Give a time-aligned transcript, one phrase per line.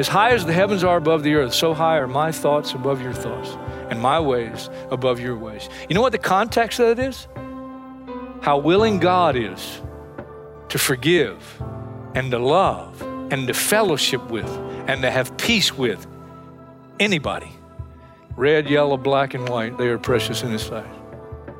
[0.00, 3.02] As high as the heavens are above the earth, so high are my thoughts above
[3.02, 3.50] your thoughts,
[3.90, 5.68] and my ways above your ways.
[5.90, 7.28] You know what the context of it is?
[8.40, 9.82] How willing God is
[10.70, 11.62] to forgive
[12.14, 14.48] and to love and to fellowship with
[14.88, 16.06] and to have peace with
[16.98, 17.52] anybody.
[18.36, 20.88] Red, yellow, black, and white, they are precious in His sight.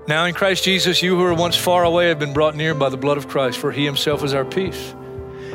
[0.09, 2.88] Now in Christ Jesus, you who were once far away have been brought near by
[2.88, 4.95] the blood of Christ, for He Himself is our peace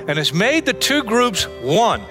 [0.08, 2.04] and has made the two groups one.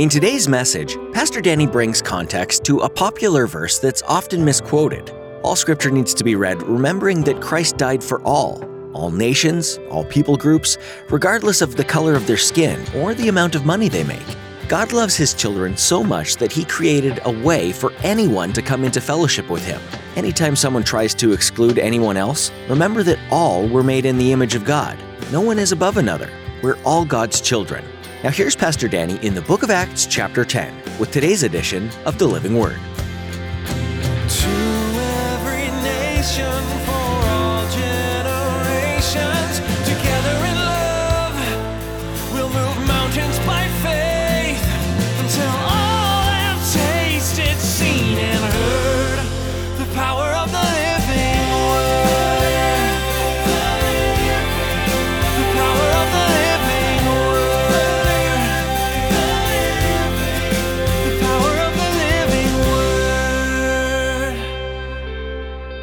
[0.00, 5.10] In today's message, Pastor Danny brings context to a popular verse that's often misquoted.
[5.42, 10.06] All scripture needs to be read remembering that Christ died for all, all nations, all
[10.06, 10.78] people groups,
[11.10, 14.24] regardless of the color of their skin or the amount of money they make.
[14.68, 18.84] God loves his children so much that he created a way for anyone to come
[18.84, 19.82] into fellowship with him.
[20.16, 24.54] Anytime someone tries to exclude anyone else, remember that all were made in the image
[24.54, 24.98] of God.
[25.30, 26.30] No one is above another.
[26.62, 27.84] We're all God's children.
[28.22, 32.18] Now, here's Pastor Danny in the book of Acts, chapter 10, with today's edition of
[32.18, 32.78] the Living Word.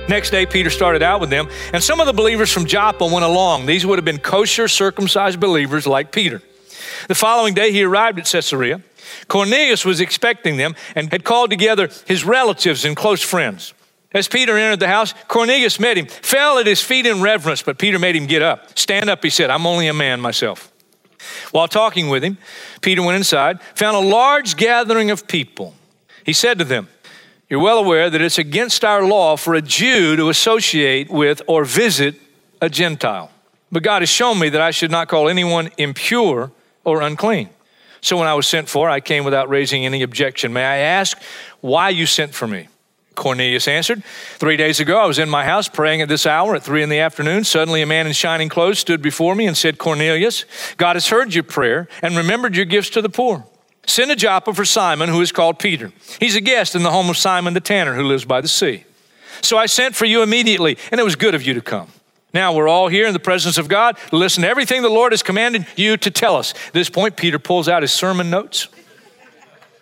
[0.10, 3.26] Next day, Peter started out with them, and some of the believers from Joppa went
[3.26, 3.66] along.
[3.66, 6.42] These would have been kosher, circumcised believers like Peter.
[7.08, 8.82] The following day, he arrived at Caesarea.
[9.28, 13.74] Cornelius was expecting them and had called together his relatives and close friends.
[14.14, 17.78] As Peter entered the house, Cornelius met him, fell at his feet in reverence, but
[17.78, 18.78] Peter made him get up.
[18.78, 19.50] Stand up, he said.
[19.50, 20.72] I'm only a man myself.
[21.52, 22.38] While talking with him,
[22.82, 25.76] Peter went inside, found a large gathering of people.
[26.26, 26.88] He said to them,
[27.50, 31.64] You're well aware that it's against our law for a Jew to associate with or
[31.64, 32.16] visit
[32.62, 33.32] a Gentile.
[33.72, 36.52] But God has shown me that I should not call anyone impure
[36.84, 37.50] or unclean.
[38.02, 40.52] So when I was sent for, I came without raising any objection.
[40.52, 41.18] May I ask
[41.62, 42.68] why you sent for me?
[43.16, 46.64] Cornelius answered, Three days ago, I was in my house praying at this hour at
[46.64, 47.44] three in the afternoon.
[47.46, 50.46] Suddenly, a man in shining clothes stood before me and said, Cornelius,
[50.78, 53.46] God has heard your prayer and remembered your gifts to the poor.
[53.88, 55.92] Send a Joppa for Simon, who is called Peter.
[56.20, 58.84] He's a guest in the home of Simon the tanner, who lives by the sea.
[59.42, 61.88] So I sent for you immediately, and it was good of you to come.
[62.34, 65.24] Now we're all here in the presence of God listen to everything the Lord has
[65.24, 66.54] commanded you to tell us.
[66.68, 68.68] At this point, Peter pulls out his sermon notes.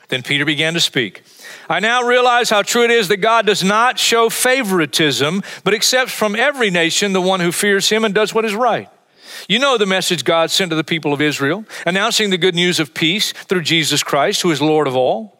[0.09, 1.23] Then Peter began to speak.
[1.67, 6.13] I now realize how true it is that God does not show favoritism, but accepts
[6.13, 8.87] from every nation the one who fears him and does what is right.
[9.47, 12.79] You know the message God sent to the people of Israel, announcing the good news
[12.79, 15.39] of peace through Jesus Christ, who is Lord of all.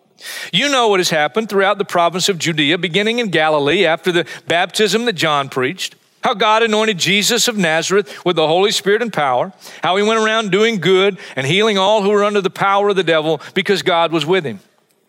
[0.52, 4.26] You know what has happened throughout the province of Judea, beginning in Galilee after the
[4.48, 5.96] baptism that John preached.
[6.24, 9.54] How God anointed Jesus of Nazareth with the Holy Spirit and power.
[9.84, 12.96] How he went around doing good and healing all who were under the power of
[12.96, 14.60] the devil because God was with him.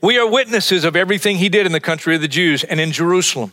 [0.03, 2.93] We are witnesses of everything he did in the country of the Jews and in
[2.93, 3.53] Jerusalem.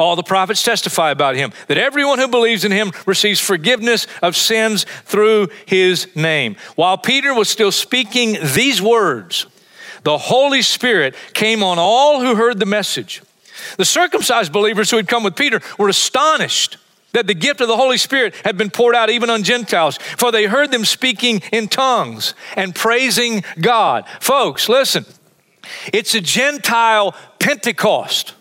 [0.00, 4.34] All the prophets testify about him that everyone who believes in him receives forgiveness of
[4.34, 6.56] sins through his name.
[6.74, 9.44] While Peter was still speaking these words,
[10.02, 13.20] the Holy Spirit came on all who heard the message.
[13.76, 16.78] The circumcised believers who had come with Peter were astonished
[17.12, 20.32] that the gift of the Holy Spirit had been poured out even on Gentiles, for
[20.32, 24.06] they heard them speaking in tongues and praising God.
[24.20, 25.04] Folks, listen,
[25.92, 28.34] it's a Gentile Pentecost.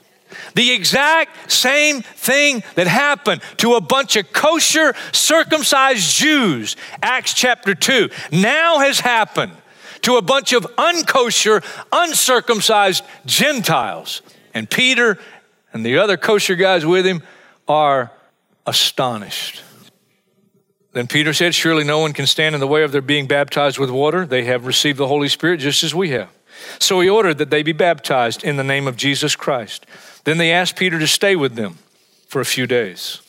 [0.56, 7.76] The exact same thing that happened to a bunch of kosher, circumcised Jews, Acts chapter
[7.76, 9.54] 2, now has happened
[10.02, 14.22] to a bunch of unkosher, uncircumcised Gentiles.
[14.54, 15.18] And Peter
[15.74, 17.22] and the other kosher guys with him
[17.68, 18.12] are
[18.66, 19.64] astonished.
[20.92, 23.78] Then Peter said, Surely no one can stand in the way of their being baptized
[23.78, 24.26] with water.
[24.26, 26.30] They have received the Holy Spirit just as we have.
[26.80, 29.86] So he ordered that they be baptized in the name of Jesus Christ.
[30.24, 31.78] Then they asked Peter to stay with them
[32.28, 33.22] for a few days.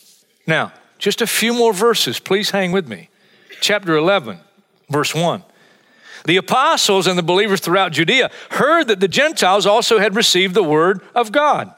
[0.46, 2.18] Now, just a few more verses.
[2.20, 3.08] Please hang with me.
[3.60, 4.38] Chapter 11,
[4.88, 5.42] verse 1.
[6.26, 10.62] The apostles and the believers throughout Judea heard that the Gentiles also had received the
[10.62, 11.74] word of God.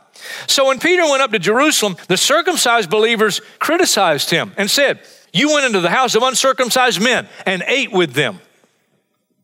[0.47, 5.01] So when Peter went up to Jerusalem, the circumcised believers criticized him and said,
[5.33, 8.41] You went into the house of uncircumcised men and ate with them.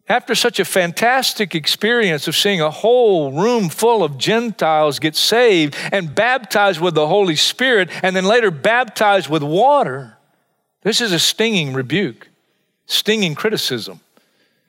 [0.09, 5.77] After such a fantastic experience of seeing a whole room full of Gentiles get saved
[5.93, 10.17] and baptized with the Holy Spirit and then later baptized with water,
[10.83, 12.29] this is a stinging rebuke,
[12.87, 14.01] stinging criticism.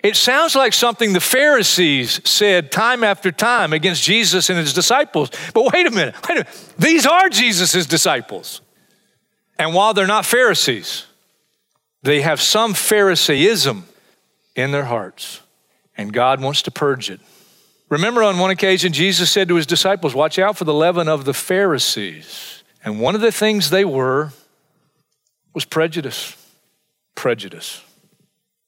[0.03, 5.29] It sounds like something the Pharisees said time after time against Jesus and his disciples.
[5.53, 6.73] But wait a minute, wait a minute.
[6.77, 8.61] These are Jesus' disciples.
[9.57, 11.05] And while they're not Pharisees,
[12.01, 13.85] they have some Pharisaism
[14.59, 15.41] in their hearts,
[15.97, 17.19] and God wants to purge it.
[17.89, 21.25] Remember, on one occasion, Jesus said to his disciples, Watch out for the leaven of
[21.25, 22.63] the Pharisees.
[22.83, 24.31] And one of the things they were
[25.53, 26.35] was prejudice.
[27.15, 27.83] Prejudice.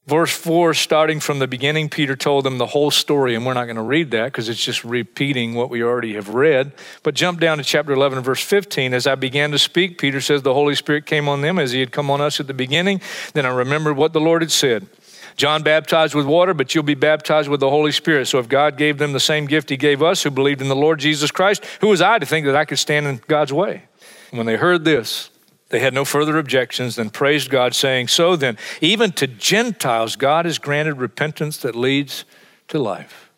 [0.08, 3.66] Verse 4, starting from the beginning, Peter told them the whole story, and we're not
[3.66, 6.74] going to read that because it's just repeating what we already have read.
[7.04, 8.96] But jump down to chapter 11, verse 15.
[8.96, 11.80] As I began to speak, Peter says, The Holy Spirit came on them as he
[11.80, 13.00] had come on us at the beginning.
[13.34, 14.88] Then I remembered what the Lord had said.
[15.36, 18.28] John baptized with water, but you'll be baptized with the Holy Spirit.
[18.28, 20.76] So if God gave them the same gift he gave us who believed in the
[20.76, 23.84] Lord Jesus Christ, who was I to think that I could stand in God's way?
[24.32, 25.30] When they heard this,
[25.70, 30.46] they had no further objections than praised God, saying, So then, even to Gentiles, God
[30.46, 32.26] has granted repentance that leads
[32.68, 33.32] to life.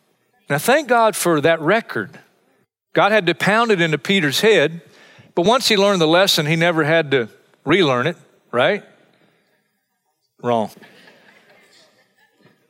[0.50, 2.20] Now, thank God for that record.
[2.94, 4.82] God had to pound it into Peter's head,
[5.36, 7.30] but once he learned the lesson, he never had to
[7.66, 8.18] relearn it,
[8.52, 8.84] right?
[10.42, 10.72] Wrong.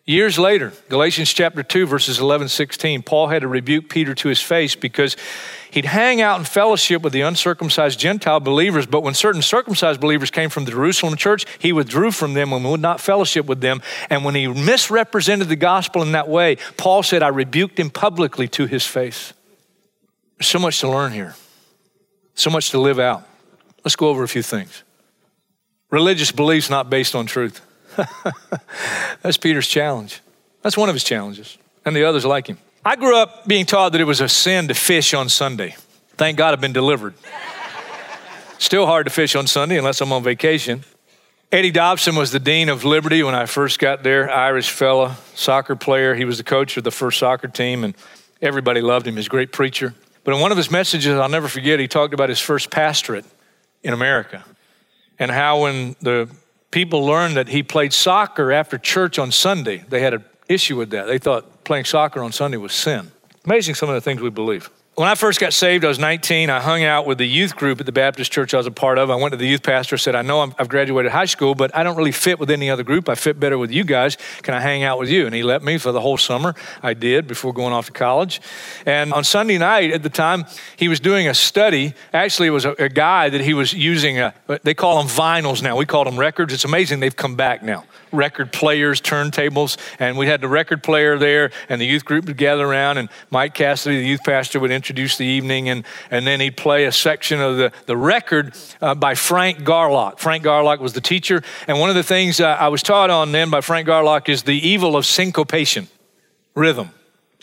[0.06, 4.42] Years later, Galatians chapter 2, verses 11, 16, Paul had to rebuke Peter to his
[4.42, 5.16] face because
[5.72, 10.30] he'd hang out in fellowship with the uncircumcised Gentile believers, but when certain circumcised believers
[10.30, 13.82] came from the Jerusalem church, he withdrew from them and would not fellowship with them.
[14.10, 18.50] And when he misrepresented the gospel in that way, Paul said, I rebuked him publicly
[18.50, 19.32] to his face.
[20.38, 21.34] There's so much to learn here,
[22.36, 23.26] so much to live out.
[23.86, 24.84] Let's go over a few things.
[25.90, 27.62] Religious beliefs not based on truth.
[29.22, 30.22] That's Peter's challenge.
[30.62, 32.57] That's one of his challenges, and the others like him.
[32.86, 35.75] I grew up being taught that it was a sin to fish on Sunday.
[36.18, 37.13] Thank God I've been delivered.
[38.57, 40.84] Still hard to fish on Sunday unless I'm on vacation.
[41.51, 45.75] Eddie Dobson was the dean of Liberty when I first got there, Irish fella, soccer
[45.75, 46.16] player.
[46.16, 47.94] He was the coach of the first soccer team, and
[48.42, 49.18] everybody loved him.
[49.18, 49.94] He's a great preacher.
[50.24, 53.25] But in one of his messages, I'll never forget, he talked about his first pastorate
[53.84, 54.44] in America
[55.19, 56.30] and how when the
[56.74, 60.90] people learned that he played soccer after church on Sunday, they had an issue with
[60.90, 61.06] that.
[61.06, 63.12] They thought playing soccer on Sunday was sin.
[63.46, 64.72] Amazing some of the things we believe.
[64.95, 66.51] When I first got saved, I was 19.
[66.51, 69.00] I hung out with the youth group at the Baptist church I was a part
[69.00, 69.10] of.
[69.10, 71.75] I went to the youth pastor, said, I know i have graduated high school, but
[71.75, 73.10] I don't really fit with any other group.
[73.10, 74.19] I fit better with you guys.
[74.44, 75.25] Can I hang out with you?
[75.25, 76.54] And he let me for the whole summer.
[76.84, 78.40] I did before going off to college.
[78.86, 80.45] And on Sunday night at the time,
[80.78, 81.95] he was doing a study.
[82.13, 85.64] Actually, it was a, a guy that he was using, a, they call them vinyls
[85.64, 85.76] now.
[85.76, 86.54] We call them records.
[86.54, 91.18] It's amazing they've come back now record players, turntables, and we had the record player
[91.18, 94.71] there, and the youth group would gather around, and Mike Cassidy, the youth pastor, would
[94.83, 98.94] introduce the evening, and, and then he'd play a section of the, the record uh,
[98.94, 100.19] by Frank Garlock.
[100.19, 103.31] Frank Garlock was the teacher, and one of the things uh, I was taught on
[103.31, 105.87] then by Frank Garlock is the evil of syncopation,
[106.54, 106.90] rhythm.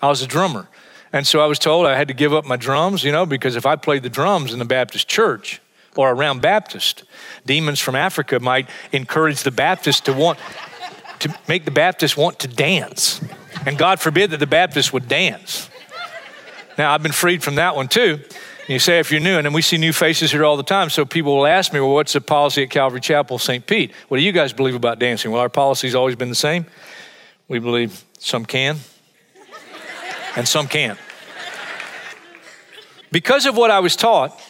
[0.03, 0.69] I was a drummer.
[1.15, 3.57] And so I was told I had to give up my drums, you know, because
[3.57, 5.63] if I played the drums in the Baptist church,
[5.97, 7.05] or around Baptist.
[7.47, 10.39] Demons from Africa might encourage the Baptist to want
[11.21, 13.21] to make the Baptist want to dance.
[13.67, 15.70] And God forbid that the Baptist would dance.
[16.81, 18.21] Now, I've been freed from that one too.
[18.67, 20.89] You say if you're new, and then we see new faces here all the time.
[20.89, 23.67] So people will ask me, well, what's the policy at Calvary Chapel, St.
[23.67, 23.93] Pete?
[24.09, 25.31] What do you guys believe about dancing?
[25.31, 26.65] Well, our policy's always been the same.
[27.49, 28.79] We believe some can
[30.37, 30.99] and some can't.
[33.13, 34.41] Because of what I was taught,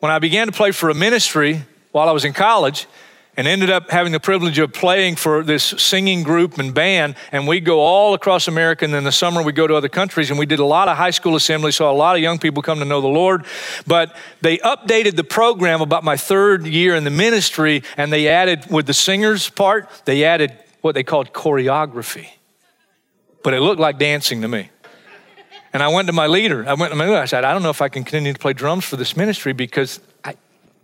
[0.00, 2.88] when I began to play for a ministry while I was in college
[3.36, 7.48] and ended up having the privilege of playing for this singing group and band, and
[7.48, 10.38] we go all across America, and then the summer we go to other countries, and
[10.38, 12.78] we did a lot of high school assemblies, saw a lot of young people come
[12.78, 13.44] to know the Lord.
[13.86, 18.70] But they updated the program about my third year in the ministry, and they added,
[18.70, 22.28] with the singers part, they added what they called choreography.
[23.42, 24.70] But it looked like dancing to me.
[25.72, 26.64] And I went to my leader.
[26.68, 27.18] I went to my leader.
[27.18, 29.52] I said, I don't know if I can continue to play drums for this ministry
[29.52, 30.36] because I,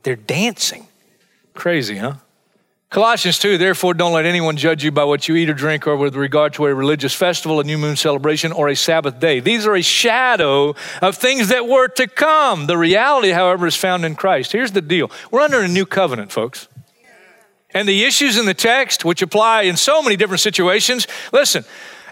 [0.02, 0.88] they're dancing.
[1.54, 2.14] Crazy, huh?
[2.90, 5.94] Colossians 2, therefore, don't let anyone judge you by what you eat or drink or
[5.94, 9.38] with regard to a religious festival, a new moon celebration, or a Sabbath day.
[9.38, 12.66] These are a shadow of things that were to come.
[12.66, 14.50] The reality, however, is found in Christ.
[14.50, 16.66] Here's the deal we're under a new covenant, folks.
[17.72, 21.64] And the issues in the text, which apply in so many different situations, listen,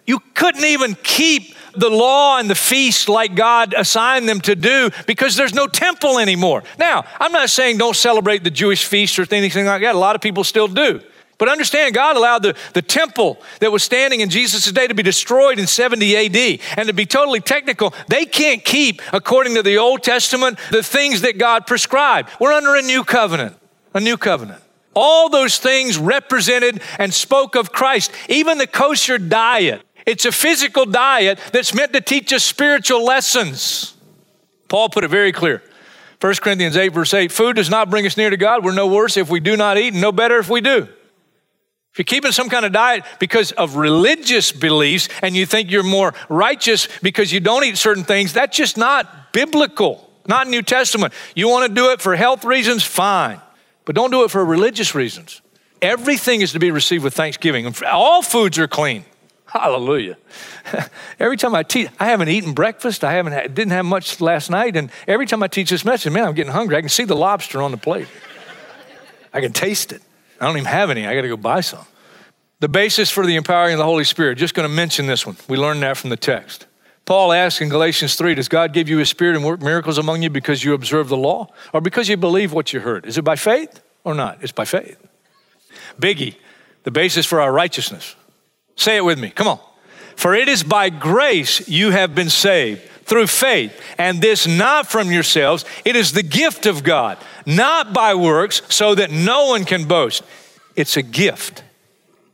[0.06, 4.90] you couldn't even keep the law and the feast like God assigned them to do
[5.06, 6.64] because there's no temple anymore.
[6.78, 9.94] Now, I'm not saying don't celebrate the Jewish feast or anything like that.
[9.94, 11.00] A lot of people still do.
[11.38, 15.04] But understand, God allowed the, the temple that was standing in Jesus' day to be
[15.04, 16.60] destroyed in 70 AD.
[16.76, 21.20] And to be totally technical, they can't keep, according to the Old Testament, the things
[21.20, 22.30] that God prescribed.
[22.40, 23.56] We're under a new covenant,
[23.94, 24.62] a new covenant.
[24.96, 28.10] All those things represented and spoke of Christ.
[28.28, 33.94] Even the kosher diet it's a physical diet that's meant to teach us spiritual lessons.
[34.68, 35.62] Paul put it very clear.
[36.20, 38.64] 1 Corinthians 8, verse 8 food does not bring us near to God.
[38.64, 40.88] We're no worse if we do not eat, and no better if we do.
[41.92, 45.82] If you're keeping some kind of diet because of religious beliefs and you think you're
[45.82, 51.12] more righteous because you don't eat certain things, that's just not biblical, not New Testament.
[51.36, 53.40] You want to do it for health reasons, fine,
[53.84, 55.42] but don't do it for religious reasons.
[55.82, 57.70] Everything is to be received with thanksgiving.
[57.84, 59.04] All foods are clean.
[59.48, 60.18] Hallelujah.
[61.18, 63.02] every time I teach, I haven't eaten breakfast.
[63.02, 64.76] I haven't had, didn't have much last night.
[64.76, 66.76] And every time I teach this message, man, I'm getting hungry.
[66.76, 68.08] I can see the lobster on the plate.
[69.32, 70.02] I can taste it.
[70.38, 71.06] I don't even have any.
[71.06, 71.86] I got to go buy some.
[72.60, 75.36] The basis for the empowering of the Holy Spirit, just going to mention this one.
[75.48, 76.66] We learned that from the text.
[77.06, 80.22] Paul asks in Galatians 3 Does God give you his spirit and work miracles among
[80.22, 83.06] you because you observe the law or because you believe what you heard?
[83.06, 84.42] Is it by faith or not?
[84.42, 84.98] It's by faith.
[85.98, 86.36] Biggie,
[86.82, 88.14] the basis for our righteousness.
[88.78, 89.28] Say it with me.
[89.30, 89.58] Come on.
[90.16, 95.10] For it is by grace you have been saved through faith, and this not from
[95.10, 95.64] yourselves.
[95.84, 100.22] It is the gift of God, not by works, so that no one can boast.
[100.76, 101.64] It's a gift.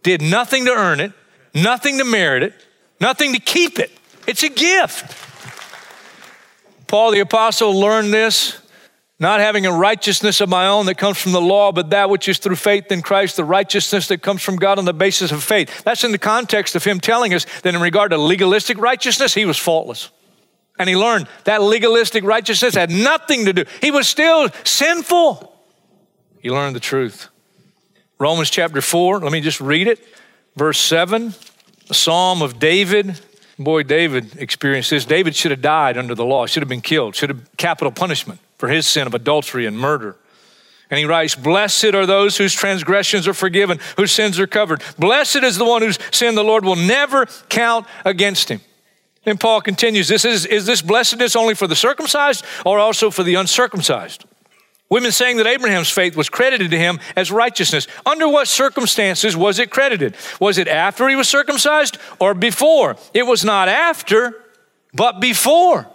[0.02, 1.12] Did nothing to earn it,
[1.54, 2.54] nothing to merit it,
[3.00, 3.90] nothing to keep it.
[4.26, 5.16] It's a gift.
[6.88, 8.58] Paul the Apostle learned this
[9.18, 12.28] not having a righteousness of my own that comes from the law, but that which
[12.28, 15.42] is through faith in Christ, the righteousness that comes from God on the basis of
[15.42, 15.84] faith.
[15.84, 19.44] That's in the context of him telling us that in regard to legalistic righteousness, he
[19.44, 20.10] was faultless.
[20.78, 23.64] And he learned that legalistic righteousness had nothing to do.
[23.80, 25.52] He was still sinful.
[26.40, 27.28] He learned the truth.
[28.18, 30.04] Romans chapter 4, let me just read it.
[30.56, 31.34] Verse 7,
[31.88, 33.20] a psalm of David.
[33.58, 35.04] Boy, David experienced this.
[35.04, 38.40] David should have died under the law, should have been killed, should have capital punishment
[38.58, 40.16] for his sin of adultery and murder.
[40.90, 44.82] And he writes, Blessed are those whose transgressions are forgiven, whose sins are covered.
[44.98, 48.60] Blessed is the one whose sin the Lord will never count against him.
[49.26, 53.22] And Paul continues, this is, is this blessedness only for the circumcised or also for
[53.22, 54.24] the uncircumcised?
[54.90, 57.88] Women saying that Abraham's faith was credited to him as righteousness.
[58.04, 60.14] Under what circumstances was it credited?
[60.40, 62.96] Was it after he was circumcised or before?
[63.14, 64.44] It was not after,
[64.92, 65.86] but before.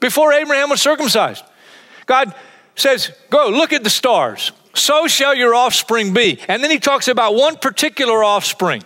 [0.00, 1.44] Before Abraham was circumcised.
[2.08, 2.34] God
[2.74, 4.50] says, Go look at the stars.
[4.74, 6.40] So shall your offspring be.
[6.48, 8.82] And then he talks about one particular offspring.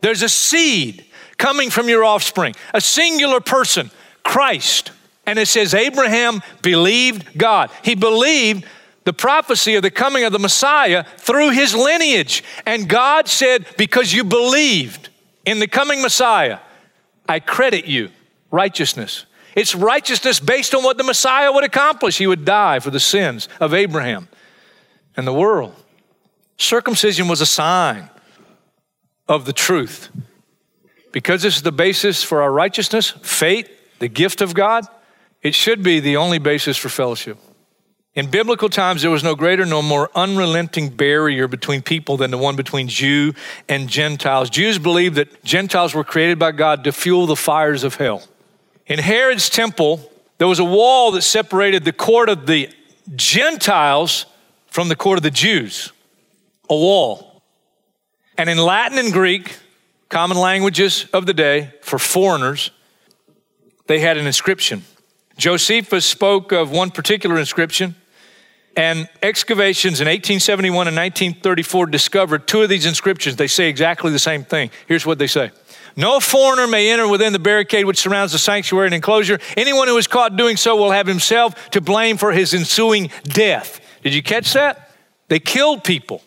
[0.00, 1.04] There's a seed
[1.38, 3.90] coming from your offspring, a singular person,
[4.22, 4.90] Christ.
[5.26, 7.70] And it says, Abraham believed God.
[7.82, 8.66] He believed
[9.04, 12.44] the prophecy of the coming of the Messiah through his lineage.
[12.66, 15.08] And God said, Because you believed
[15.44, 16.58] in the coming Messiah,
[17.28, 18.10] I credit you
[18.50, 19.26] righteousness.
[19.54, 22.18] It's righteousness based on what the Messiah would accomplish.
[22.18, 24.28] He would die for the sins of Abraham
[25.16, 25.74] and the world.
[26.56, 28.10] Circumcision was a sign
[29.28, 30.10] of the truth.
[31.12, 33.70] Because this is the basis for our righteousness, faith,
[34.00, 34.84] the gift of God,
[35.42, 37.38] it should be the only basis for fellowship.
[38.14, 42.38] In biblical times, there was no greater, no more unrelenting barrier between people than the
[42.38, 43.34] one between Jew
[43.68, 44.50] and Gentiles.
[44.50, 48.22] Jews believed that Gentiles were created by God to fuel the fires of hell.
[48.86, 52.68] In Herod's temple, there was a wall that separated the court of the
[53.14, 54.26] Gentiles
[54.66, 55.92] from the court of the Jews,
[56.68, 57.42] a wall.
[58.36, 59.56] And in Latin and Greek,
[60.08, 62.70] common languages of the day for foreigners,
[63.86, 64.82] they had an inscription.
[65.36, 67.94] Josephus spoke of one particular inscription,
[68.76, 73.36] and excavations in 1871 and 1934 discovered two of these inscriptions.
[73.36, 74.70] They say exactly the same thing.
[74.88, 75.52] Here's what they say
[75.96, 79.38] no foreigner may enter within the barricade which surrounds the sanctuary and enclosure.
[79.56, 83.80] Anyone who is caught doing so will have himself to blame for his ensuing death.
[84.02, 84.90] Did you catch that?
[85.28, 86.22] They killed people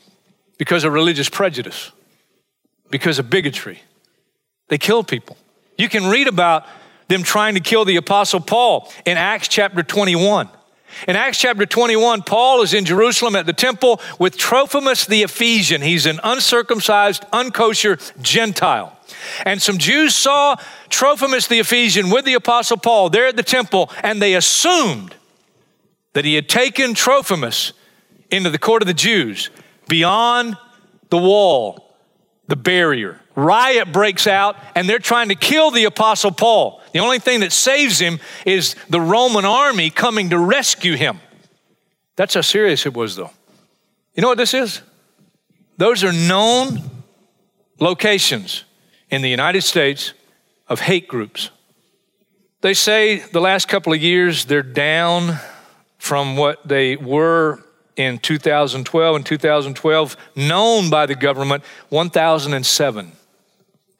[0.57, 1.91] because of religious prejudice,
[2.89, 3.81] because of bigotry.
[4.69, 5.37] They killed people.
[5.77, 6.65] You can read about
[7.07, 10.49] them trying to kill the Apostle Paul in Acts chapter 21.
[11.07, 15.81] In Acts chapter 21, Paul is in Jerusalem at the temple with Trophimus the Ephesian.
[15.81, 18.97] He's an uncircumcised, unkosher Gentile.
[19.45, 20.55] And some Jews saw
[20.89, 25.15] Trophimus the Ephesian with the Apostle Paul there at the temple, and they assumed
[26.13, 27.73] that he had taken Trophimus
[28.31, 29.49] into the court of the Jews
[29.87, 30.57] beyond
[31.09, 31.95] the wall,
[32.47, 33.21] the barrier.
[33.35, 36.81] Riot breaks out, and they're trying to kill the Apostle Paul.
[36.97, 41.19] The only thing that saves him is the Roman army coming to rescue him.
[42.15, 43.29] That's how serious it was, though.
[44.15, 44.81] You know what this is?
[45.77, 46.81] Those are known
[47.79, 48.63] locations
[49.11, 50.13] in the United States
[50.67, 51.51] of hate groups.
[52.61, 55.37] They say the last couple of years they're down
[55.99, 57.63] from what they were
[57.95, 63.11] in 2012 and 2012, known by the government 1,007.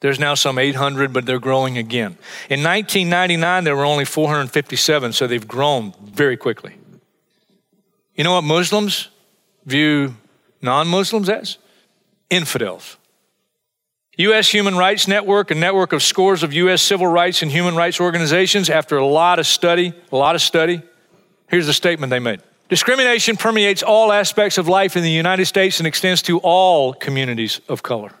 [0.00, 2.18] There's now some 800, but they're growing again.
[2.48, 6.76] In 1999, there were only 457, so they've grown very quickly.
[8.14, 9.08] You know what Muslims
[9.64, 10.14] view
[10.62, 11.58] non Muslims as?
[12.30, 12.96] Infidels.
[14.18, 14.50] U.S.
[14.50, 16.82] Human Rights Network, a network of scores of U.S.
[16.82, 20.82] civil rights and human rights organizations, after a lot of study, a lot of study,
[21.48, 25.78] here's the statement they made Discrimination permeates all aspects of life in the United States
[25.78, 28.12] and extends to all communities of color.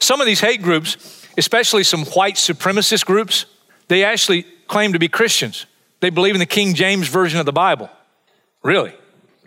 [0.00, 3.46] Some of these hate groups, especially some white supremacist groups,
[3.88, 5.66] they actually claim to be Christians.
[6.00, 7.90] They believe in the King James Version of the Bible.
[8.62, 8.94] Really?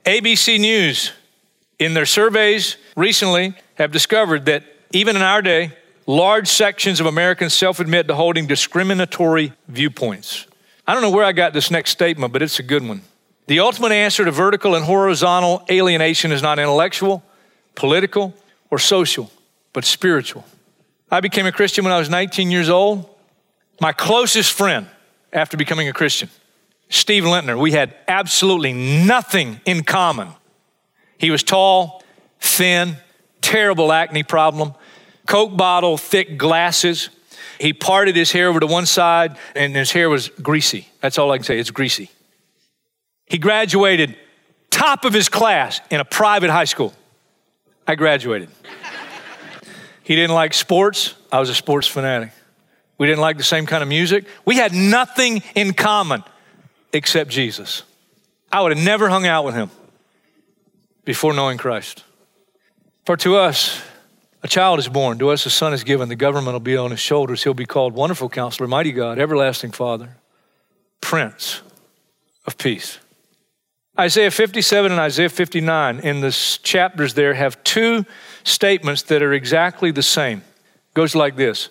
[0.05, 1.12] ABC News,
[1.79, 5.72] in their surveys recently, have discovered that even in our day,
[6.05, 10.45] large sections of Americans self admit to holding discriminatory viewpoints.
[10.86, 13.01] I don't know where I got this next statement, but it's a good one.
[13.48, 17.24] The ultimate answer to vertical and horizontal alienation is not intellectual,
[17.75, 18.33] political,
[18.69, 19.31] or social,
[19.74, 20.46] but spiritual.
[21.12, 23.10] I became a Christian when I was 19 years old.
[23.82, 24.88] My closest friend
[25.32, 26.30] after becoming a Christian,
[26.89, 30.30] Steve Lintner, we had absolutely nothing in common.
[31.18, 32.03] He was tall,
[32.39, 32.98] thin,
[33.42, 34.74] terrible acne problem,
[35.28, 37.10] Coke bottle, thick glasses.
[37.60, 40.88] He parted his hair over to one side, and his hair was greasy.
[41.02, 41.60] That's all I can say.
[41.60, 42.10] It's greasy.
[43.26, 44.17] He graduated
[44.69, 46.93] top of his class in a private high school.
[47.88, 48.50] I graduated.
[50.04, 51.16] He didn't like sports.
[51.32, 52.32] I was a sports fanatic.
[52.98, 54.26] We didn't like the same kind of music.
[54.46, 56.24] We had nothing in common
[56.92, 57.84] except Jesus.
[58.52, 59.72] I would have never hung out with him
[61.06, 62.04] before knowing Christ.
[63.06, 63.82] For to us,
[64.44, 66.92] a child is born, to us a son is given, the government will be on
[66.92, 67.44] his shoulders.
[67.44, 70.18] He'll be called Wonderful Counselor, Mighty God, Everlasting Father,
[71.02, 71.62] Prince
[72.46, 73.00] of Peace.
[73.98, 76.32] Isaiah 57 and Isaiah 59 in the
[76.63, 78.06] chapters there have two
[78.43, 80.39] statements that are exactly the same.
[80.39, 81.69] It goes like this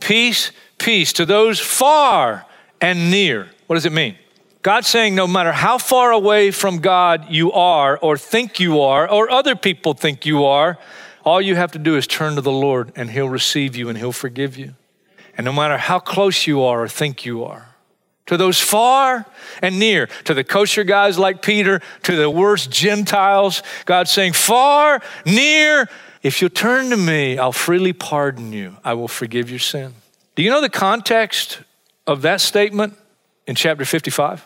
[0.00, 2.46] Peace, peace to those far
[2.80, 3.48] and near.
[3.66, 4.16] What does it mean?
[4.62, 9.08] God's saying no matter how far away from God you are, or think you are,
[9.08, 10.78] or other people think you are,
[11.22, 13.98] all you have to do is turn to the Lord and He'll receive you and
[13.98, 14.74] He'll forgive you.
[15.36, 17.74] And no matter how close you are or think you are,
[18.26, 19.26] to those far
[19.60, 23.62] and near, to the kosher guys like Peter, to the worst Gentiles.
[23.84, 25.88] God's saying, far, near,
[26.24, 28.78] if you'll turn to me, I'll freely pardon you.
[28.82, 29.92] I will forgive your sin.
[30.34, 31.60] Do you know the context
[32.06, 32.96] of that statement
[33.46, 34.44] in chapter 55?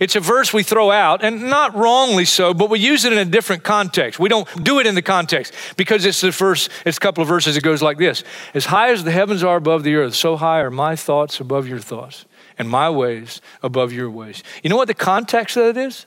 [0.00, 3.18] It's a verse we throw out, and not wrongly so, but we use it in
[3.18, 4.18] a different context.
[4.18, 7.28] We don't do it in the context because it's the first, it's a couple of
[7.28, 7.56] verses.
[7.56, 10.58] It goes like this As high as the heavens are above the earth, so high
[10.58, 12.26] are my thoughts above your thoughts
[12.58, 14.42] and my ways above your ways.
[14.64, 16.04] You know what the context of it is?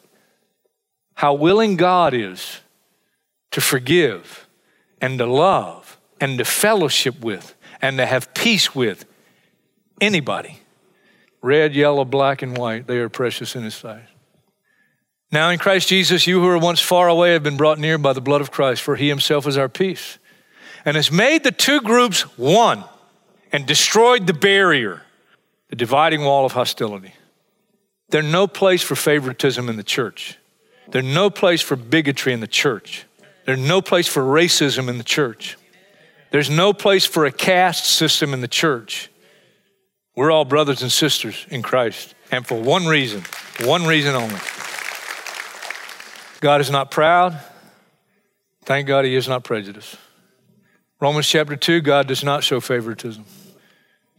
[1.16, 2.60] How willing God is
[3.52, 4.46] to forgive
[5.02, 9.06] and to love and to fellowship with and to have peace with
[10.02, 10.60] anybody.
[11.42, 14.04] Red, yellow, black, and white, they are precious in His sight.
[15.32, 18.14] Now in Christ Jesus, you who were once far away have been brought near by
[18.14, 20.18] the blood of Christ, for He Himself is our peace,
[20.84, 22.84] and has made the two groups one
[23.52, 25.04] and destroyed the barrier
[25.70, 27.14] the dividing wall of hostility.
[28.10, 30.38] There's no place for favoritism in the church.
[30.88, 33.06] There's no place for bigotry in the church.
[33.50, 35.58] There's no place for racism in the church.
[36.30, 39.10] There's no place for a caste system in the church.
[40.16, 43.24] We're all brothers and sisters in Christ, and for one reason,
[43.64, 44.40] one reason only.
[46.42, 47.40] God is not proud.
[48.66, 49.96] Thank God He is not prejudiced.
[51.02, 53.26] Romans chapter 2 God does not show favoritism.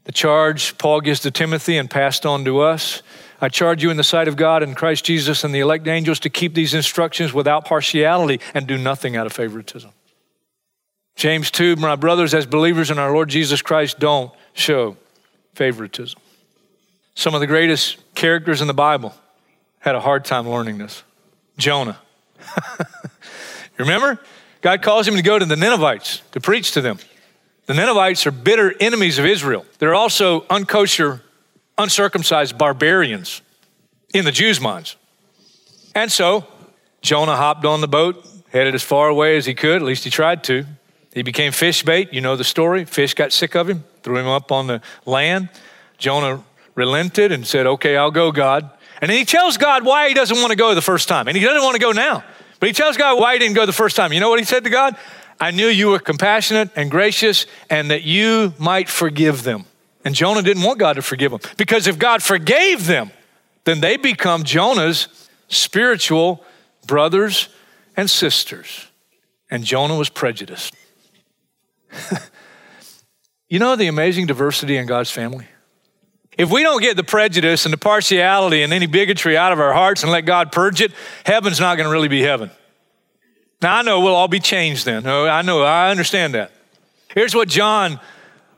[0.07, 3.01] The charge Paul gives to Timothy and passed on to us.
[3.41, 6.21] I charge you in the sight of God and Christ Jesus and the elect angels
[6.21, 9.91] to keep these instructions without partiality and do nothing out of favoritism.
[11.17, 14.97] James 2, my brothers, as believers in our Lord Jesus Christ, don't show
[15.55, 16.21] favoritism.
[17.15, 19.15] Some of the greatest characters in the Bible
[19.81, 21.03] had a hard time learning this.
[21.59, 21.99] Jonah.
[23.79, 24.19] Remember?
[24.61, 26.99] God calls him to go to the Ninevites to preach to them.
[27.67, 29.65] The Ninevites are bitter enemies of Israel.
[29.79, 31.21] They're also unkosher,
[31.81, 33.43] uncircumcised barbarians
[34.15, 34.97] in the Jews' minds.
[35.95, 36.47] And so
[37.03, 40.11] Jonah hopped on the boat, headed as far away as he could, at least he
[40.11, 40.67] tried to.
[41.13, 42.13] He became fish bait.
[42.13, 42.85] You know the story.
[42.85, 45.49] Fish got sick of him, threw him up on the land.
[45.99, 46.45] Jonah
[46.77, 48.71] relented and said, Okay, I'll go, God.
[49.01, 51.27] And then he tells God why he doesn't want to go the first time.
[51.27, 52.23] And he doesn't want to go now.
[52.61, 54.13] But he tells God why he didn't go the first time.
[54.13, 54.97] You know what he said to God?
[55.41, 59.65] I knew you were compassionate and gracious and that you might forgive them.
[60.05, 63.11] And Jonah didn't want God to forgive them because if God forgave them,
[63.65, 65.09] then they become Jonah's
[65.49, 66.45] spiritual
[66.87, 67.49] brothers
[67.97, 68.87] and sisters.
[69.51, 70.75] And Jonah was prejudiced.
[73.49, 75.47] you know the amazing diversity in God's family?
[76.39, 79.75] If we don't get the prejudice and the partiality and any bigotry out of our
[79.75, 80.93] hearts and let God purge it,
[81.27, 82.51] heaven's not going to really be heaven.
[83.61, 85.07] Now, I know we'll all be changed then.
[85.07, 86.51] Oh, I know, I understand that.
[87.15, 88.01] Here's what John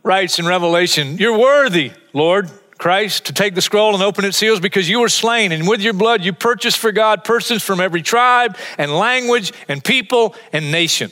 [0.03, 4.61] writes in Revelation You're worthy, Lord Christ, to take the scroll and open its seals
[4.61, 8.03] because you were slain, and with your blood you purchased for God persons from every
[8.03, 11.11] tribe and language and people and nation.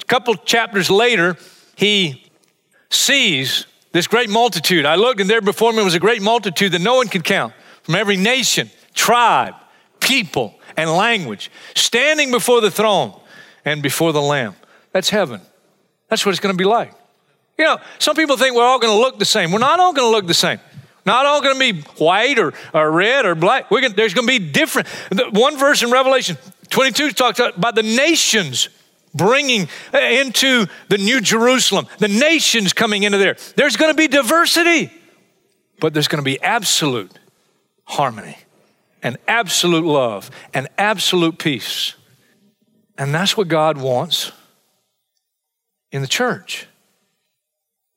[0.00, 1.36] A couple chapters later,
[1.76, 2.24] he
[2.90, 4.84] sees this great multitude.
[4.84, 7.54] I looked, and there before me was a great multitude that no one could count
[7.82, 9.54] from every nation, tribe,
[10.00, 13.18] people, and language, standing before the throne
[13.64, 14.56] and before the Lamb.
[14.92, 15.40] That's heaven.
[16.08, 16.92] That's what it's going to be like.
[17.58, 19.52] You know, some people think we're all going to look the same.
[19.52, 20.58] We're not all going to look the same.
[21.06, 23.68] Not all going to be white or, or red or black.
[23.68, 24.88] Gonna, there's going to be different.
[25.10, 26.38] The one verse in Revelation
[26.70, 28.68] 22 talks about the nations
[29.14, 33.36] bringing uh, into the New Jerusalem, the nations coming into there.
[33.54, 34.90] There's going to be diversity,
[35.78, 37.12] but there's going to be absolute
[37.84, 38.38] harmony
[39.02, 41.94] and absolute love and absolute peace.
[42.96, 44.32] And that's what God wants
[45.92, 46.66] in the church.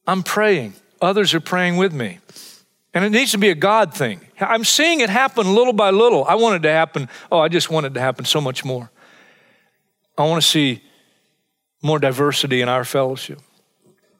[0.07, 2.19] I'm praying, others are praying with me.
[2.93, 4.21] And it needs to be a God thing.
[4.39, 6.25] I'm seeing it happen little by little.
[6.25, 7.09] I want it to happen.
[7.31, 8.89] Oh, I just want it to happen so much more.
[10.17, 10.81] I want to see
[11.83, 13.39] more diversity in our fellowship.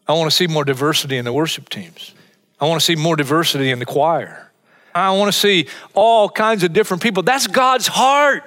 [0.07, 2.13] I want to see more diversity in the worship teams.
[2.59, 4.51] I want to see more diversity in the choir.
[4.93, 7.23] I want to see all kinds of different people.
[7.23, 8.43] That's God's heart.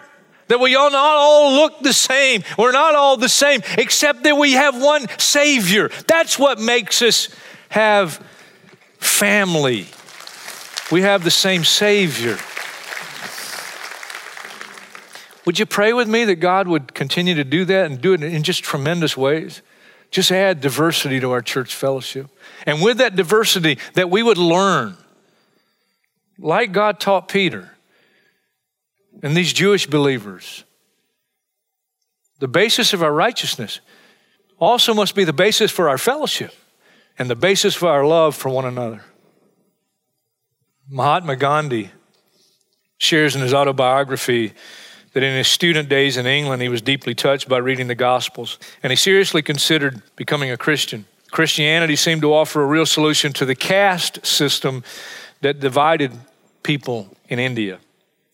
[0.50, 2.42] That we all not all look the same.
[2.58, 5.90] We're not all the same, except that we have one Savior.
[6.08, 7.28] That's what makes us
[7.68, 8.16] have
[8.98, 9.86] family.
[10.90, 12.36] We have the same Savior.
[15.46, 18.22] Would you pray with me that God would continue to do that and do it
[18.24, 19.62] in just tremendous ways?
[20.10, 22.26] Just add diversity to our church fellowship.
[22.66, 24.96] And with that diversity, that we would learn,
[26.40, 27.70] like God taught Peter
[29.22, 30.64] and these Jewish believers,
[32.38, 33.80] the basis of our righteousness
[34.58, 36.54] also must be the basis for our fellowship
[37.18, 39.02] and the basis for our love for one another.
[40.88, 41.90] Mahatma Gandhi
[42.98, 44.52] shares in his autobiography
[45.12, 48.58] that in his student days in England, he was deeply touched by reading the Gospels,
[48.82, 51.04] and he seriously considered becoming a Christian.
[51.30, 54.82] Christianity seemed to offer a real solution to the caste system
[55.40, 56.12] that divided
[56.62, 57.78] people in India,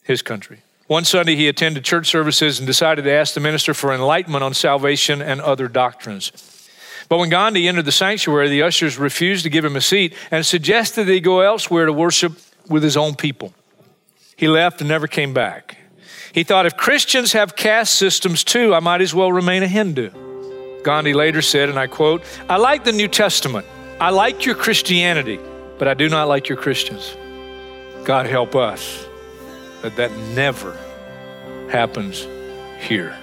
[0.02, 0.62] his country.
[0.86, 4.54] One Sunday, he attended church services and decided to ask the minister for enlightenment on
[4.54, 6.30] salvation and other doctrines.
[7.08, 10.46] But when Gandhi entered the sanctuary, the ushers refused to give him a seat and
[10.46, 13.52] suggested that he go elsewhere to worship with his own people.
[14.36, 15.78] He left and never came back.
[16.32, 20.10] He thought if Christians have caste systems too, I might as well remain a Hindu.
[20.82, 23.66] Gandhi later said, and I quote, I like the New Testament.
[24.00, 25.40] I like your Christianity,
[25.78, 27.16] but I do not like your Christians.
[28.04, 29.05] God help us
[29.82, 30.76] that that never
[31.70, 32.26] happens
[32.80, 33.16] here.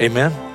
[0.00, 0.49] Amen.